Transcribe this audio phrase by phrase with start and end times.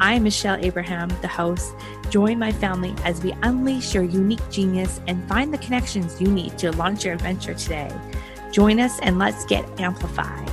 [0.00, 1.74] I'm Michelle Abraham, the host.
[2.10, 6.58] Join my family as we unleash your unique genius and find the connections you need
[6.58, 7.90] to launch your adventure today.
[8.52, 10.48] Join us and let's get amplified.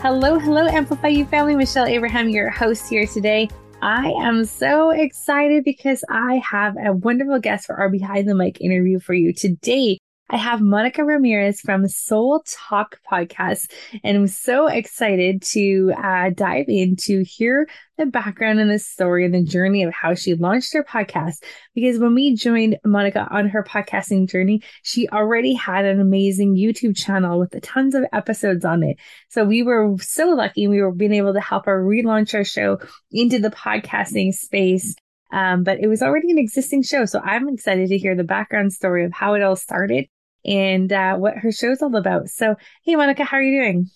[0.00, 1.56] Hello, hello, Amplify You family.
[1.56, 3.48] Michelle Abraham, your host here today.
[3.82, 8.60] I am so excited because I have a wonderful guest for our behind the mic
[8.60, 9.98] interview for you today.
[10.30, 13.70] I have Monica Ramirez from Soul Talk podcast,
[14.04, 19.24] and I'm so excited to uh, dive in to hear the background and the story
[19.24, 21.42] and the journey of how she launched her podcast.
[21.74, 26.94] Because when we joined Monica on her podcasting journey, she already had an amazing YouTube
[26.94, 28.98] channel with tons of episodes on it.
[29.30, 32.80] So we were so lucky we were being able to help her relaunch our show
[33.10, 34.94] into the podcasting space
[35.30, 37.04] um, but it was already an existing show.
[37.04, 40.06] So I'm excited to hear the background story of how it all started
[40.48, 42.28] and uh, what her show's all about.
[42.28, 43.90] So, hey, Monica, how are you doing?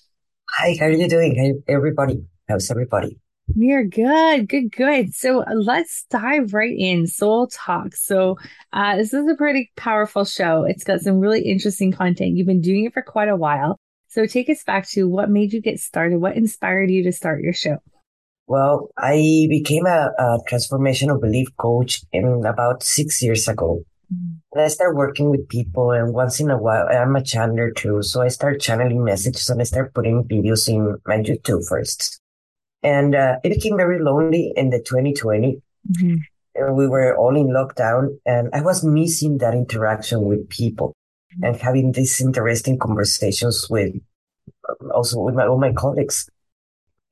[0.51, 1.35] Hi, how are you doing?
[1.35, 2.25] Hey, everybody.
[2.49, 3.19] How's everybody?
[3.55, 5.15] We're good, good, good.
[5.15, 7.07] So let's dive right in.
[7.07, 7.97] Soul Talk.
[7.97, 8.37] So
[8.73, 10.65] uh, this is a pretty powerful show.
[10.65, 12.37] It's got some really interesting content.
[12.37, 13.79] You've been doing it for quite a while.
[14.09, 16.19] So take us back to what made you get started.
[16.19, 17.79] What inspired you to start your show?
[18.47, 23.85] Well, I became a, a transformational belief coach in about six years ago.
[24.53, 28.03] And I start working with people, and once in a while, I'm a channeler too.
[28.03, 32.21] So I start channeling messages and I start putting videos in my YouTube first.
[32.83, 35.63] And uh, it became very lonely in the 2020.
[35.91, 36.15] Mm-hmm.
[36.55, 40.95] And we were all in lockdown, and I was missing that interaction with people
[41.35, 41.45] mm-hmm.
[41.45, 43.95] and having these interesting conversations with
[44.95, 46.29] also with my all my colleagues.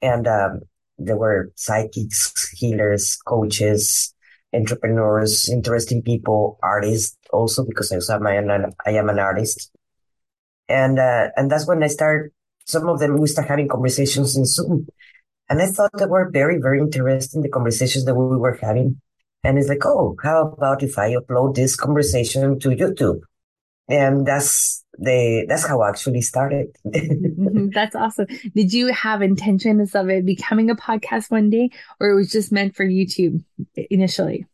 [0.03, 0.60] And um,
[0.98, 4.14] there were psychics, healers, coaches,
[4.52, 9.70] entrepreneurs, interesting people, artists also because I am an, I am an artist.
[10.68, 12.32] And, uh, and that's when I start,
[12.66, 14.86] some of them, we start having conversations in Zoom.
[15.48, 19.00] And I thought they were very, very interesting, the conversations that we were having.
[19.42, 23.20] And it's like, oh, how about if I upload this conversation to YouTube?
[23.90, 26.68] And that's the, that's how I actually started.
[26.86, 27.68] Mm-hmm.
[27.74, 28.26] that's awesome.
[28.54, 32.52] Did you have intentions of it becoming a podcast one day or it was just
[32.52, 33.42] meant for YouTube
[33.76, 34.46] initially?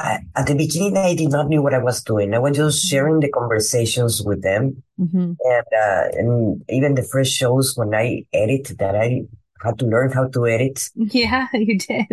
[0.00, 2.32] I, at the beginning, I did not know what I was doing.
[2.32, 5.32] I was just sharing the conversations with them, mm-hmm.
[5.38, 9.26] and uh, and even the first shows when I edit that I
[9.62, 10.88] had to learn how to edit.
[10.96, 12.06] Yeah, you did.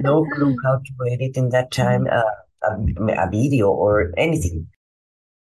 [0.00, 3.08] no clue how to edit in that time mm-hmm.
[3.08, 4.68] uh, a, a, video or anything.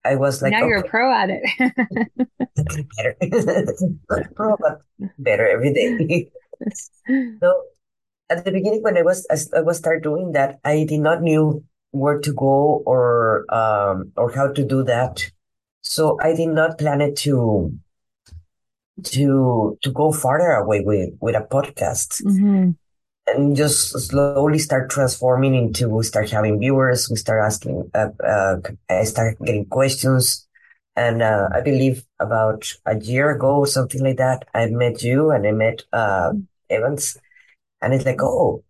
[0.04, 0.68] I was like, now okay.
[0.68, 1.42] you're a pro at it.
[2.96, 3.16] better,
[4.34, 4.82] pro, but
[5.18, 6.30] better every day.
[7.40, 7.62] so
[8.28, 11.64] at the beginning, when I was I was start doing that, I did not knew
[11.92, 15.30] where to go or um, or how to do that.
[15.82, 17.72] So I did not plan it to
[19.04, 22.22] to to go farther away with with a podcast.
[22.22, 22.70] Mm-hmm.
[23.26, 28.56] And just slowly start transforming into we start having viewers, we start asking, uh, uh,
[28.90, 30.46] I start getting questions,
[30.94, 35.30] and uh, I believe about a year ago or something like that, I met you
[35.30, 36.32] and I met uh,
[36.68, 37.16] Evans,
[37.80, 38.62] and it's like, oh,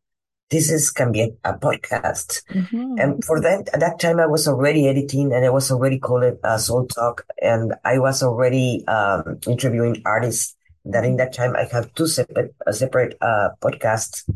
[0.51, 2.43] this is can be a, a podcast.
[2.51, 2.95] Mm-hmm.
[2.99, 6.39] And for that, at that time, I was already editing and I was already calling
[6.45, 10.55] uh, Soul Talk and I was already um, interviewing artists.
[10.85, 14.29] That in that time, I have two separate, uh, separate uh, podcasts.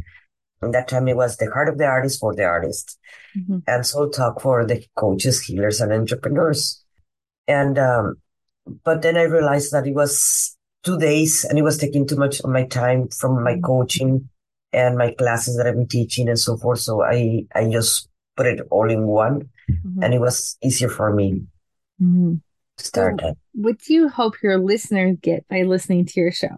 [0.63, 2.99] In that time, it was the heart of the artist for the artist
[3.37, 3.59] mm-hmm.
[3.67, 6.83] and Soul Talk for the coaches, healers, and entrepreneurs.
[7.47, 8.17] And, um,
[8.85, 12.41] but then I realized that it was two days and it was taking too much
[12.41, 13.63] of my time from my mm-hmm.
[13.63, 14.29] coaching
[14.73, 16.81] and my classes that I've been teaching and so forth.
[16.81, 18.09] So I, I just
[18.39, 20.03] put it all in one mm-hmm.
[20.03, 21.43] and it was easier for me
[22.01, 22.37] mm-hmm.
[22.79, 23.21] To start
[23.53, 26.57] What do you hope your listeners get by listening to your show?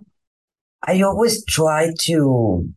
[0.82, 2.68] I always try to,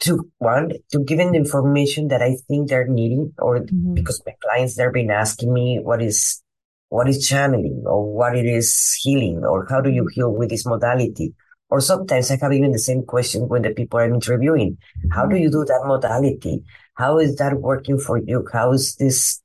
[0.00, 3.94] to one, to give them the information that I think they're needing or mm-hmm.
[3.94, 6.42] because my clients, they've been asking me what is,
[6.88, 10.66] what is channeling or what it is healing or how do you heal with this
[10.66, 11.34] modality?
[11.70, 14.78] Or sometimes I have even the same question when the people I'm interviewing.
[15.10, 16.62] How do you do that modality?
[16.94, 18.46] How is that working for you?
[18.52, 19.40] How is this,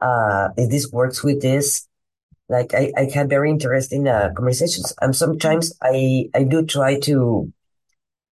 [0.00, 1.88] uh, if this works with this?
[2.52, 4.92] Like I, I had very interesting uh, conversations.
[5.00, 7.50] And sometimes I, I do try to,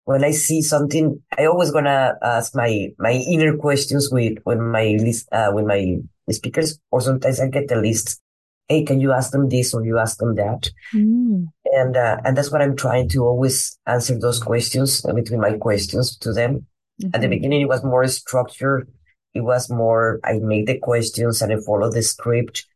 [0.05, 4.97] when I see something, I always gonna ask my my inner questions with when my
[5.01, 5.97] list uh, with my
[6.31, 8.21] speakers, or sometimes I get the list.
[8.69, 10.71] Hey, can you ask them this or you ask them that?
[10.95, 11.47] Mm.
[11.65, 15.53] And uh, and that's what I'm trying to always answer those questions uh, between my
[15.57, 16.67] questions to them.
[17.01, 17.07] Mm-hmm.
[17.07, 17.31] At the mm-hmm.
[17.31, 18.87] beginning, it was more structured.
[19.33, 22.67] It was more I made the questions and I followed the script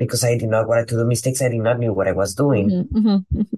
[0.00, 1.40] because I did not want to do mistakes.
[1.40, 2.68] I did not know what I was doing.
[2.70, 3.38] Mm-hmm.
[3.38, 3.56] mm-hmm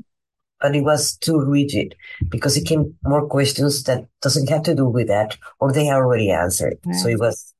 [0.62, 1.96] but it was too rigid
[2.28, 6.30] because it came more questions that doesn't have to do with that or they already
[6.30, 6.78] answered.
[6.86, 6.94] Right.
[6.94, 7.52] So it was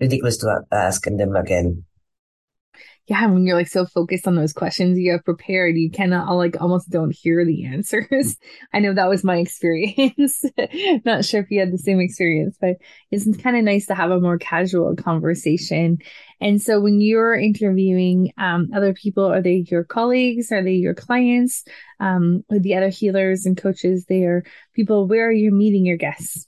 [0.00, 1.84] ridiculous to ask them again
[3.08, 6.60] yeah, when you're like so focused on those questions you have prepared, you cannot like
[6.60, 8.36] almost don't hear the answers.
[8.74, 10.44] I know that was my experience.
[11.06, 12.76] Not sure if you had the same experience, but
[13.10, 15.98] it's kind of nice to have a more casual conversation.
[16.42, 20.52] And so when you're interviewing um, other people, are they your colleagues?
[20.52, 21.64] Are they your clients?
[22.00, 24.44] Um, the other healers and coaches, they are
[24.74, 26.46] people, where are you meeting your guests?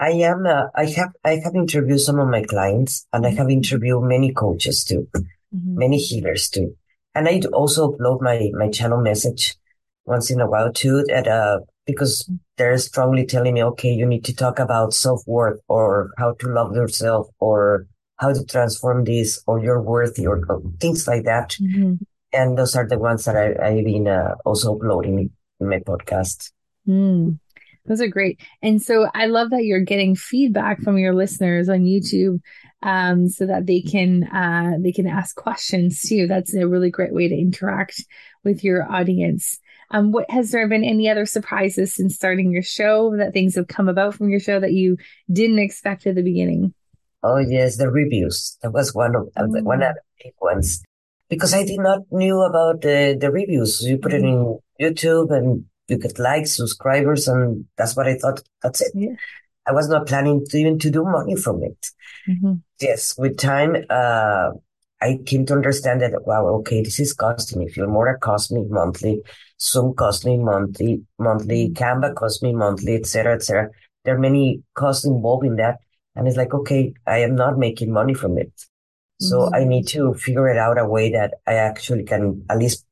[0.00, 0.44] I am.
[0.46, 1.12] Uh, I have.
[1.24, 5.08] I have interviewed some of my clients, and I have interviewed many coaches too
[5.56, 5.78] mm-hmm.
[5.78, 6.76] many healers too.
[7.14, 9.56] And I also upload my, my channel message
[10.04, 12.36] once in a while too, that, uh, because mm-hmm.
[12.56, 16.48] they're strongly telling me, okay, you need to talk about self worth or how to
[16.48, 17.86] love yourself or
[18.16, 21.56] how to transform this or you're worthy or, or things like that.
[21.60, 21.94] Mm-hmm.
[22.32, 25.30] And those are the ones that I, I've been uh, also uploading
[25.60, 26.50] in my podcast.
[26.86, 27.38] Mm.
[27.86, 28.40] Those are great.
[28.62, 32.40] And so I love that you're getting feedback from your listeners on YouTube
[32.86, 36.28] um, so that they can uh, they can ask questions too.
[36.28, 38.04] That's a really great way to interact
[38.44, 39.58] with your audience.
[39.90, 43.66] Um, what has there been any other surprises since starting your show that things have
[43.66, 44.96] come about from your show that you
[45.30, 46.74] didn't expect at the beginning?
[47.24, 48.56] Oh yes, the reviews.
[48.62, 49.52] That was one of oh.
[49.52, 50.84] the, one of the big ones
[51.28, 53.82] because I did not knew about the the reviews.
[53.82, 58.42] You put it in YouTube and you get likes, subscribers, and that's what I thought.
[58.62, 58.92] That's it.
[58.94, 59.16] Yeah.
[59.66, 61.86] I was not planning to even to do money from it.
[62.28, 62.54] Mm-hmm.
[62.80, 64.50] Yes, with time, uh,
[65.00, 67.68] I came to understand that, wow, okay, this is costing me.
[67.68, 69.22] Filmora cost me monthly.
[69.60, 71.68] Zoom cost me monthly, monthly.
[71.68, 71.82] Mm-hmm.
[71.82, 73.70] Canva cost me monthly, etc., etc.
[74.04, 75.78] There are many costs involved in that.
[76.14, 78.52] And it's like, okay, I am not making money from it.
[79.20, 79.54] So mm-hmm.
[79.54, 82.86] I need to figure it out a way that I actually can at least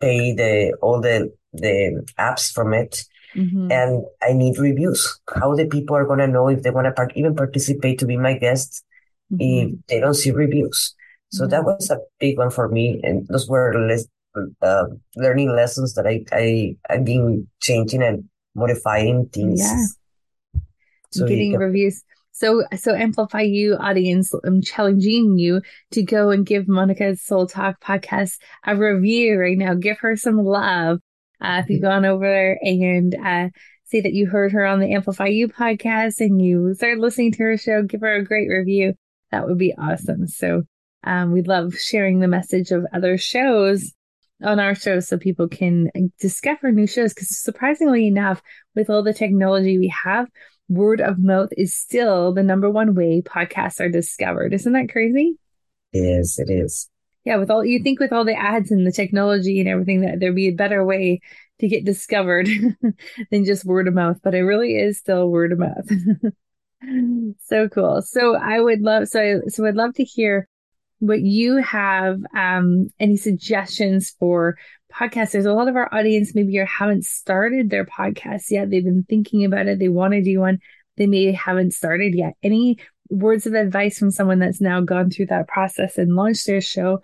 [0.00, 3.04] pay the, all the, the apps from it
[3.36, 3.70] Mm-hmm.
[3.70, 5.20] And I need reviews.
[5.34, 8.06] How the people are going to know if they want to part- even participate to
[8.06, 8.82] be my guests
[9.32, 9.40] mm-hmm.
[9.40, 10.94] if they don't see reviews.
[11.30, 11.50] So mm-hmm.
[11.50, 13.00] that was a big one for me.
[13.02, 14.06] And those were less,
[14.62, 14.84] uh,
[15.16, 19.60] learning lessons that I, I, I've been changing and modifying things.
[19.60, 20.60] Yeah.
[21.10, 22.02] So Getting reviews.
[22.32, 25.62] So, so Amplify You audience, I'm challenging you
[25.92, 28.36] to go and give Monica's Soul Talk podcast
[28.66, 29.72] a review right now.
[29.72, 31.00] Give her some love.
[31.40, 33.48] Uh, if you go on over and uh,
[33.84, 37.42] say that you heard her on the Amplify You podcast and you started listening to
[37.44, 38.94] her show, give her a great review.
[39.30, 40.26] That would be awesome.
[40.26, 40.62] So
[41.04, 43.92] um, we love sharing the message of other shows
[44.42, 45.90] on our show so people can
[46.20, 47.14] discover new shows.
[47.14, 48.42] Because surprisingly enough,
[48.74, 50.28] with all the technology we have,
[50.68, 54.52] word of mouth is still the number one way podcasts are discovered.
[54.52, 55.38] Isn't that crazy?
[55.92, 56.88] Yes, it is
[57.26, 60.20] yeah, with all you think with all the ads and the technology and everything that
[60.20, 61.20] there'd be a better way
[61.58, 62.48] to get discovered
[63.30, 65.90] than just word of mouth, but it really is still word of mouth.
[67.44, 68.00] so cool.
[68.00, 70.48] So I would love so I, so I'd love to hear
[71.00, 74.56] what you have um any suggestions for
[74.94, 75.32] podcasts.
[75.32, 78.70] There's a lot of our audience maybe you haven't started their podcast yet.
[78.70, 79.80] They've been thinking about it.
[79.80, 80.60] They want to do one.
[80.96, 82.34] They maybe haven't started yet.
[82.44, 82.78] Any
[83.10, 87.02] words of advice from someone that's now gone through that process and launched their show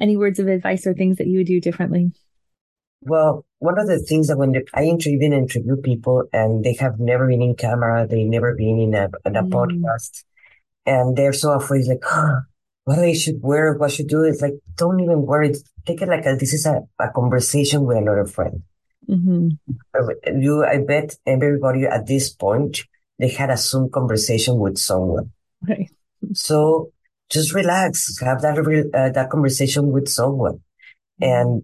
[0.00, 2.12] any words of advice or things that you would do differently?
[3.02, 6.98] Well, one of the things that when I interview, even interview people and they have
[6.98, 9.50] never been in camera, they've never been in a, in a mm.
[9.50, 10.24] podcast,
[10.86, 12.40] and they're so afraid, like, oh,
[12.84, 14.22] what I should wear, what should do.
[14.22, 15.54] It's like, don't even worry.
[15.86, 18.62] Take it like a, this is a, a conversation with another friend.
[19.08, 20.40] Mm-hmm.
[20.40, 22.84] You, I bet everybody at this point,
[23.18, 25.30] they had a Zoom conversation with someone.
[25.66, 25.90] Right.
[26.32, 26.92] So
[27.30, 30.60] just relax, have that uh, that conversation with someone.
[31.20, 31.62] And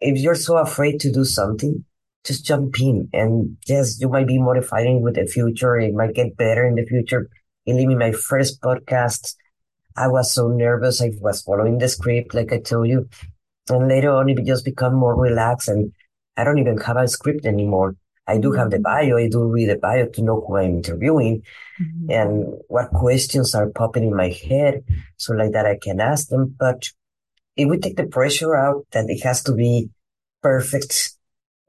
[0.00, 1.84] if you're so afraid to do something,
[2.24, 3.08] just jump in.
[3.12, 5.78] And yes, you might be modifying with the future.
[5.78, 7.28] It might get better in the future.
[7.66, 9.34] Believe me, my first podcast,
[9.96, 11.02] I was so nervous.
[11.02, 13.08] I was following the script, like I told you.
[13.68, 15.68] And later on, it just become more relaxed.
[15.68, 15.92] And
[16.36, 17.96] I don't even have a script anymore.
[18.30, 19.10] I do have the mm-hmm.
[19.10, 19.18] bio.
[19.18, 21.42] I do read the bio to know who I'm interviewing
[21.80, 22.10] mm-hmm.
[22.10, 24.84] and what questions are popping in my head.
[25.16, 26.88] So like that, I can ask them, but
[27.56, 29.90] it would take the pressure out that it has to be
[30.42, 31.16] perfect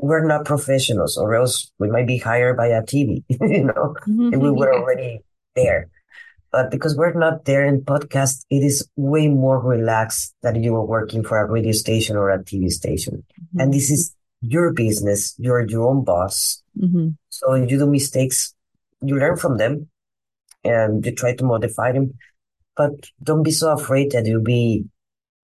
[0.01, 4.33] we're not professionals, or else we might be hired by a TV, you know, mm-hmm.
[4.33, 5.19] and we were already
[5.55, 5.89] there.
[6.51, 10.85] But because we're not there in podcast, it is way more relaxed than you are
[10.85, 13.23] working for a radio station or a TV station.
[13.39, 13.59] Mm-hmm.
[13.59, 15.35] And this is your business.
[15.37, 16.61] You're your own boss.
[16.77, 17.09] Mm-hmm.
[17.29, 18.53] So you do mistakes,
[19.01, 19.87] you learn from them
[20.63, 22.13] and you try to modify them.
[22.75, 24.85] But don't be so afraid that you'll be,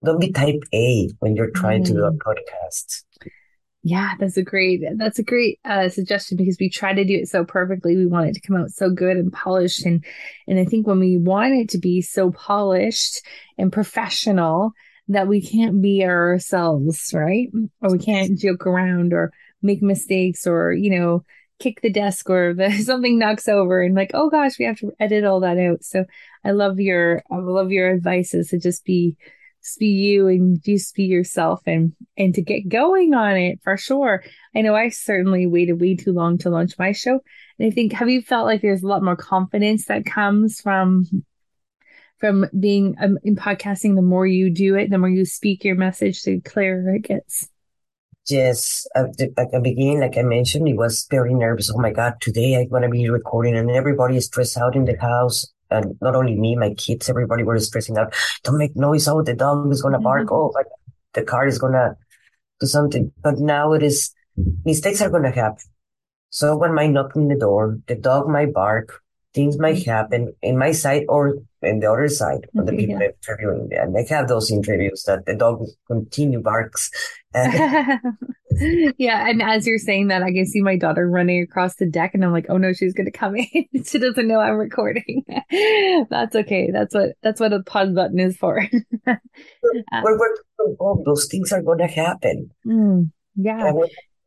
[0.04, 2.30] don't be type A when you're trying to do a mm-hmm.
[2.30, 3.04] podcast.
[3.84, 7.30] Yeah, that's a great that's a great uh, suggestion because we try to do it
[7.30, 7.96] so perfectly.
[7.96, 10.04] We want it to come out so good and polished, and
[10.46, 13.22] and I think when we want it to be so polished
[13.58, 14.74] and professional
[15.10, 17.50] that we can't be ourselves, right?
[17.82, 21.24] Or we can't joke around or make mistakes or you know
[21.60, 24.92] kick the desk or the, something knocks over and like oh gosh we have to
[25.00, 25.84] edit all that out.
[25.84, 26.06] So
[26.44, 29.16] I love your I love your advices to just be
[29.64, 33.78] just be you and just be yourself and and to get going on it for
[33.78, 34.24] sure.
[34.56, 37.20] I know I certainly waited way too long to launch my show.
[37.60, 41.06] And I think have you felt like there's a lot more confidence that comes from
[42.20, 45.76] from being um, in podcasting the more you do it, the more you speak your
[45.76, 47.50] message, the clearer it gets.
[48.30, 51.72] Yes, at the, at the beginning, like I mentioned, it was very nervous.
[51.74, 54.84] Oh my God, today I'm going to be recording and everybody is stressed out in
[54.84, 58.14] the house and not only me, my kids, everybody were stressing out.
[58.44, 59.08] Don't make noise.
[59.08, 60.28] Oh, the dog is gonna bark.
[60.28, 60.36] Mm-hmm.
[60.36, 60.68] Oh, like
[61.14, 61.96] the car is gonna
[62.60, 63.12] do something.
[63.22, 64.14] But now it is
[64.66, 65.66] mistakes are gonna happen.
[66.30, 67.80] Someone might knock on the door.
[67.88, 69.02] The dog might bark.
[69.34, 69.92] Things might mm-hmm.
[69.92, 73.10] happen in my side or in the other side of the people yeah.
[73.28, 73.70] interviewing.
[73.72, 76.92] And I have those interviews that the dog continue barks.
[77.36, 82.12] yeah, and as you're saying that, I can see my daughter running across the deck,
[82.14, 83.66] and I'm like, "Oh no, she's gonna come in.
[83.86, 85.24] she doesn't know I'm recording."
[86.10, 86.72] that's okay.
[86.72, 88.66] That's what that's what a pause button is for.
[89.06, 89.20] we're,
[89.94, 90.36] we're,
[90.80, 92.50] oh, those things are gonna happen.
[92.66, 93.72] Mm, yeah,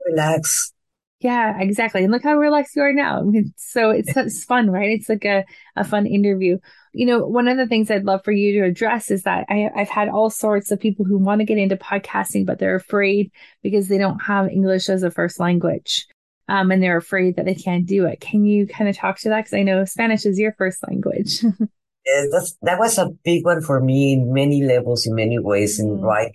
[0.07, 0.73] relax.
[1.21, 2.03] Yeah, exactly.
[2.03, 3.31] And look how relaxed you are now.
[3.57, 4.99] so it's, it's fun, right?
[4.99, 5.45] It's like a,
[5.77, 6.59] a fun interview.
[6.93, 9.71] You know, one of the things I'd love for you to address is that I,
[9.77, 13.31] I've had all sorts of people who want to get into podcasting, but they're afraid
[13.63, 16.07] because they don't have English as a first language.
[16.49, 18.21] Um, and they're afraid that they can't do it.
[18.21, 19.45] Can you kind of talk to that?
[19.45, 21.43] Because I know Spanish is your first language.
[21.45, 25.79] yeah, that's, that was a big one for me in many levels, in many ways,
[25.79, 26.03] in mm.
[26.03, 26.33] writing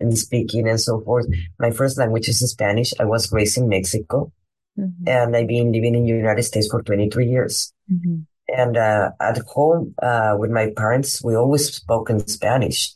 [0.00, 1.26] and speaking and so forth.
[1.58, 2.92] My first language is Spanish.
[3.00, 4.32] I was raised in Mexico
[4.78, 5.08] mm-hmm.
[5.08, 7.72] and I've been living in the United States for 23 years.
[7.92, 8.22] Mm-hmm.
[8.48, 12.94] And uh, at home uh, with my parents, we always spoke in Spanish.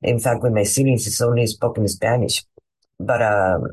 [0.00, 2.44] In fact, with my siblings, it's only spoken Spanish.
[3.00, 3.66] But um,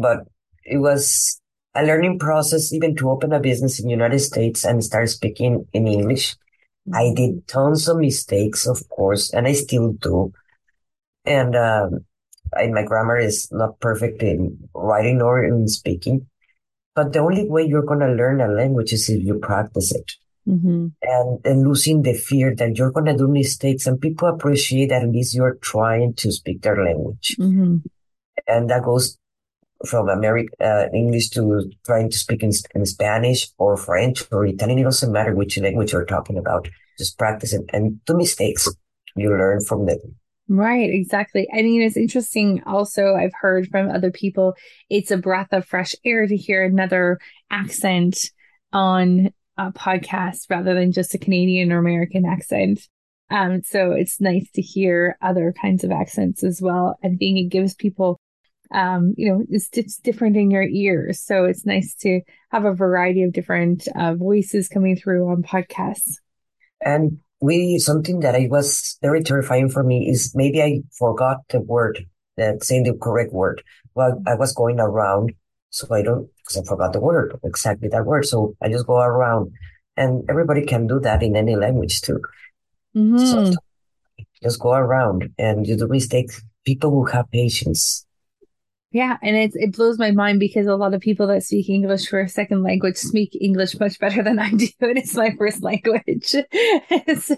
[0.00, 0.26] but
[0.62, 1.40] it was
[1.74, 5.66] a learning process even to open a business in the United States and start speaking
[5.72, 6.34] in English.
[6.88, 6.94] Mm-hmm.
[6.96, 10.32] I did tons of mistakes, of course, and I still do.
[11.24, 12.04] And um,
[12.56, 16.26] I, my grammar is not perfect in writing or in speaking.
[16.94, 20.12] But the only way you're going to learn a language is if you practice it.
[20.48, 20.88] Mm-hmm.
[21.02, 25.02] And, and losing the fear that you're going to do mistakes and people appreciate that
[25.02, 27.34] at least you're trying to speak their language.
[27.40, 27.76] Mm-hmm.
[28.46, 29.16] And that goes
[29.86, 34.78] from American uh, English to trying to speak in, in, Spanish or French or Italian.
[34.78, 36.68] It doesn't matter which language you're talking about.
[36.98, 38.68] Just practice it and do mistakes.
[39.16, 39.98] You learn from them.
[40.46, 41.48] Right, exactly.
[41.52, 42.62] I mean, it's interesting.
[42.66, 44.54] Also, I've heard from other people,
[44.90, 47.18] it's a breath of fresh air to hear another
[47.50, 48.18] accent
[48.72, 52.80] on a podcast rather than just a Canadian or American accent.
[53.30, 56.98] Um, so it's nice to hear other kinds of accents as well.
[57.02, 58.20] I think it gives people,
[58.70, 61.22] um, you know, it's, it's different in your ears.
[61.22, 62.20] So it's nice to
[62.50, 66.16] have a variety of different uh, voices coming through on podcasts.
[66.82, 71.60] And we something that I was very terrifying for me is maybe I forgot the
[71.60, 73.62] word, that saying the correct word.
[73.94, 75.34] Well, I was going around,
[75.70, 78.24] so I don't because I forgot the word exactly that word.
[78.24, 79.52] So I just go around,
[79.96, 82.20] and everybody can do that in any language too.
[82.96, 83.52] Mm-hmm.
[83.52, 83.60] So
[84.42, 86.42] just go around and you do mistakes.
[86.64, 88.06] People who have patience
[88.94, 92.06] yeah, and it it blows my mind because a lot of people that speak English
[92.06, 95.64] for a second language speak English much better than I do, and it's my first
[95.64, 96.28] language.
[97.20, 97.36] so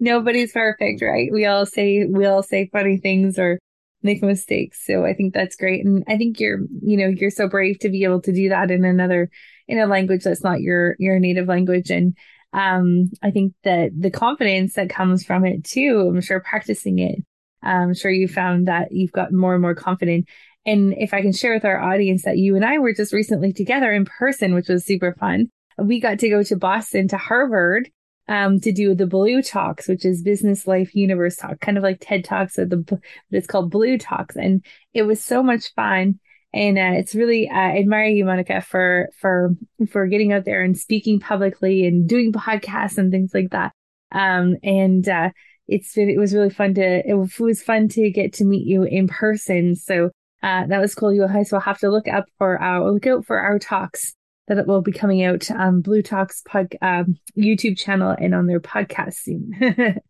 [0.00, 1.30] nobody's perfect, right?
[1.30, 3.58] We all say we all say funny things or
[4.02, 4.82] make mistakes.
[4.86, 7.90] So I think that's great, and I think you're you know you're so brave to
[7.90, 9.28] be able to do that in another
[9.68, 12.16] in a language that's not your your native language, and
[12.54, 16.06] um I think that the confidence that comes from it too.
[16.08, 17.18] I'm sure practicing it.
[17.62, 20.28] I'm sure you found that you've got more and more confident
[20.66, 23.52] and if I can share with our audience that you and I were just recently
[23.52, 25.50] together in person, which was super fun.
[25.78, 27.90] We got to go to Boston to Harvard
[28.28, 31.98] um, to do the Blue Talks, which is Business Life Universe Talk, kind of like
[32.00, 36.20] TED Talks, or the but it's called Blue Talks, and it was so much fun.
[36.54, 39.54] And uh, it's really uh, I admire you, Monica, for for
[39.90, 43.72] for getting out there and speaking publicly and doing podcasts and things like that.
[44.12, 45.30] Um, and uh,
[45.66, 48.84] it's been it was really fun to it was fun to get to meet you
[48.84, 49.74] in person.
[49.74, 50.10] So
[50.44, 51.12] uh, that was cool.
[51.12, 54.14] You guys will have to look up for our look out for our talks
[54.46, 58.46] that it will be coming out on Blue Talks pod, um, YouTube channel and on
[58.46, 60.00] their podcast soon.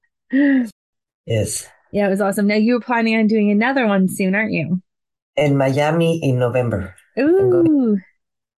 [1.27, 1.69] yes.
[1.93, 2.49] Yeah, it was awesome.
[2.49, 4.83] Now you were planning on doing another one soon, aren't you?
[5.37, 6.97] In Miami in November.
[7.17, 7.99] Ooh.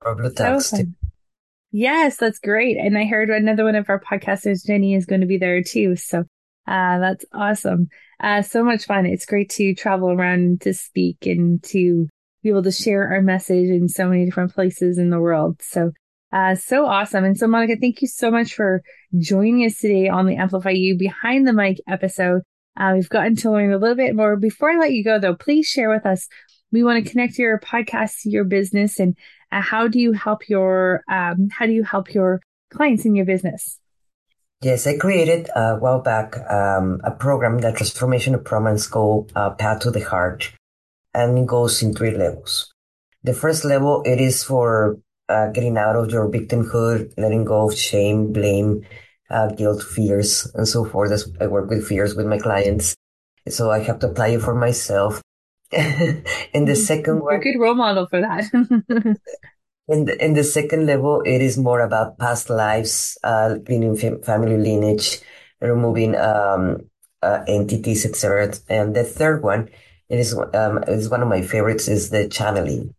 [0.01, 0.71] For Blue Talks.
[0.71, 0.79] So
[1.71, 2.79] yes, that's great.
[2.79, 5.97] And I heard another one of our podcasters, Jenny, is going to be there too.
[5.97, 6.25] So
[6.67, 7.89] uh, that's awesome.
[8.21, 9.07] Uh, so much fun.
[9.07, 12.09] It's great to travel around to speak and to
[12.43, 15.61] be able to share our message in so many different places in the world.
[15.63, 15.93] So,
[16.33, 17.25] uh, so awesome.
[17.25, 18.83] And so, Monica, thank you so much for
[19.19, 22.43] joining us today on the Amplify You Behind the Mic episode.
[22.77, 24.37] Uh, we've gotten to learn a little bit more.
[24.37, 26.29] Before I let you go, though, please share with us.
[26.73, 29.17] We want to connect your podcast to your business, and
[29.51, 33.25] uh, how do you help your um, how do you help your clients in your
[33.25, 33.79] business?
[34.63, 39.51] Yes, I created a while back um, a program, the Transformation of Promise called uh,
[39.51, 40.51] Path to the Heart,
[41.13, 42.73] and it goes in three levels.
[43.23, 44.99] The first level, it is for
[45.29, 48.87] uh, getting out of your victimhood, letting go of shame, blame,
[49.29, 51.13] uh, guilt, fears, and so forth.
[51.39, 52.97] I work with fears with my clients,
[53.49, 55.21] so I have to apply it for myself.
[55.73, 56.25] and
[56.67, 56.75] the mm-hmm.
[56.75, 58.45] second one, a good role model for that.
[59.89, 64.57] in the, in the second level, it is more about past lives, uh, cleaning family
[64.57, 65.21] lineage,
[65.61, 66.89] removing um,
[67.23, 68.53] uh, entities, etc.
[68.69, 69.69] And the third one
[70.09, 71.89] it is um, is one of my favorites.
[71.89, 72.95] Is the channeling.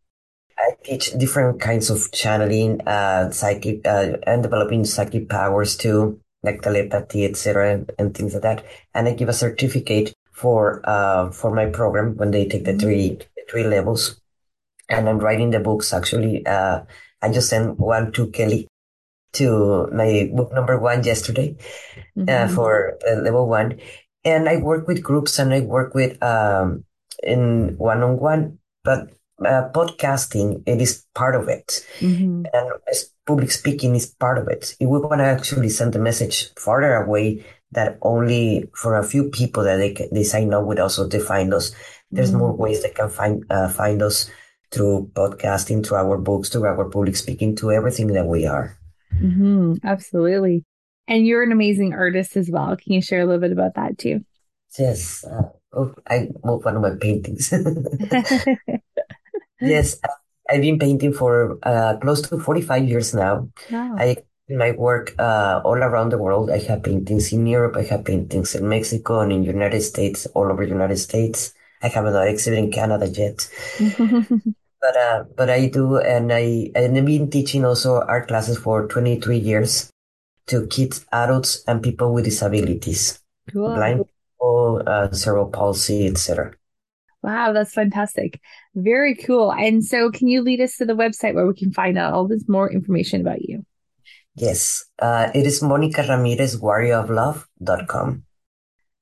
[0.57, 6.61] I teach different kinds of channeling, uh, psychic, uh, and developing psychic powers too, like
[6.61, 8.65] telepathy, etc., and, and, things like that.
[8.93, 13.19] And I give a certificate for uh for my program when they take the three
[13.49, 14.19] three levels.
[14.89, 15.93] And I'm writing the books.
[15.93, 16.81] Actually, uh,
[17.21, 18.67] I just sent one to Kelly
[19.33, 21.55] to my book number one yesterday
[22.17, 22.29] uh, mm-hmm.
[22.29, 23.79] uh, for uh, level one.
[24.23, 26.83] And I work with groups and I work with um,
[27.23, 29.11] in one on one, but
[29.45, 32.45] uh, podcasting it is part of it, mm-hmm.
[32.51, 32.71] and
[33.25, 34.75] public speaking is part of it.
[34.79, 39.29] If we want to actually send the message farther away, that only for a few
[39.29, 41.71] people that they can, they sign up with us or they find us.
[42.11, 42.39] There's mm-hmm.
[42.39, 44.29] more ways they can find uh, find us
[44.71, 48.77] through podcasting, through our books, through our public speaking, to everything that we are.
[49.15, 49.75] Mm-hmm.
[49.83, 50.65] Absolutely.
[51.07, 52.75] And you're an amazing artist as well.
[52.75, 54.25] Can you share a little bit about that too?
[54.77, 55.23] Yes.
[55.23, 57.51] Uh, Oh, I moved one of my paintings.
[59.61, 59.99] yes,
[60.49, 63.49] I've been painting for uh, close to 45 years now.
[63.71, 63.95] Wow.
[63.97, 64.17] I
[64.49, 66.49] my work uh, all around the world.
[66.49, 67.75] I have paintings in Europe.
[67.75, 71.53] I have paintings in Mexico and in United States, all over United States.
[71.81, 73.49] I have not exhibit in Canada yet.
[74.81, 78.87] but uh, but I do, and I and I've been teaching also art classes for
[78.87, 79.91] 23 years
[80.47, 83.19] to kids, adults, and people with disabilities,
[83.51, 83.75] cool.
[83.75, 84.05] blind
[84.41, 86.53] uh, cerebral palsy, etc.
[87.23, 88.39] Wow, that's fantastic.
[88.75, 89.51] Very cool.
[89.51, 92.27] And so, can you lead us to the website where we can find out all
[92.27, 93.65] this more information about you?
[94.35, 98.23] Yes, uh, it is Monica Ramirez, warrioroflove.com.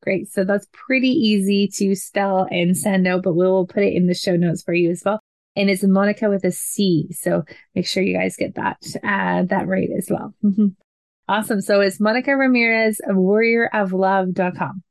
[0.05, 0.31] Great.
[0.31, 4.13] So that's pretty easy to spell and send out, but we'll put it in the
[4.13, 5.19] show notes for you as well.
[5.55, 7.07] And it's Monica with a C.
[7.11, 10.35] So make sure you guys get that, uh, that right as well.
[11.27, 11.59] awesome.
[11.61, 14.83] So it's Monica Ramirez of warrioroflove.com.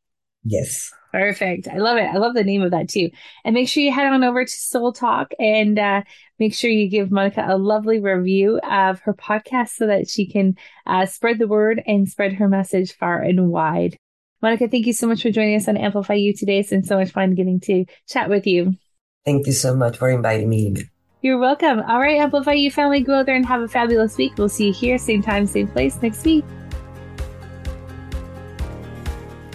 [0.43, 0.91] Yes.
[1.13, 1.69] Perfect.
[1.69, 2.09] I love it.
[2.13, 3.09] I love the name of that too.
[3.45, 6.03] And make sure you head on over to Soul Talk and uh,
[6.41, 10.57] make sure you give Monica a lovely review of her podcast so that she can
[10.87, 13.97] uh, spread the word and spread her message far and wide.
[14.45, 16.59] Monica, thank you so much for joining us on Amplify You today.
[16.59, 18.75] It's been so much fun getting to chat with you.
[19.25, 20.75] Thank you so much for inviting me.
[21.23, 21.81] You're welcome.
[21.81, 24.37] All right, Amplify You family, go out there and have a fabulous week.
[24.37, 26.45] We'll see you here, same time, same place next week.